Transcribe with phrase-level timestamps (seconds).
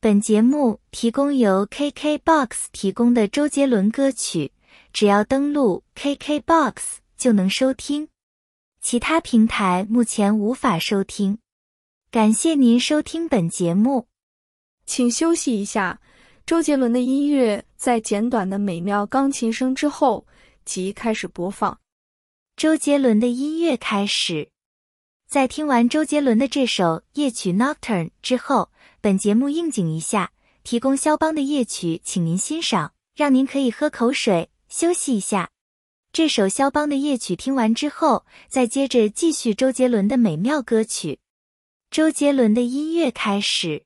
[0.00, 4.52] 本节目提供由 KKBOX 提供的周杰伦歌曲，
[4.92, 6.74] 只要登录 KKBOX
[7.16, 8.06] 就能收听，
[8.80, 11.38] 其他平台目前无法收听。
[12.12, 14.06] 感谢您收听本节目，
[14.86, 16.00] 请休息一下。
[16.46, 20.24] 周杰伦的音乐在简短的美妙钢琴声之后
[20.64, 21.76] 即开始播放。
[22.56, 24.48] 周杰伦的音乐开始。
[25.28, 28.70] 在听完周杰伦的这首夜曲 Nocturne 之后，
[29.02, 30.32] 本节目应景一下，
[30.64, 35.50] 提供肖邦的夜曲，请您欣赏，让您可以喝口水休息一下。
[36.14, 41.18] 这首肖邦的夜曲听完之后，再接着继续周杰伦的美妙歌曲。
[41.90, 43.84] 周杰伦的音乐开始。